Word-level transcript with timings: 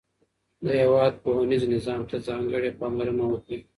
د 0.65 0.65
هيواد 0.81 1.13
پوهنيز 1.23 1.63
نظام 1.75 2.01
ته 2.09 2.15
ځانګړې 2.27 2.71
پاملرنه 2.79 3.23
وکړئ. 3.27 3.59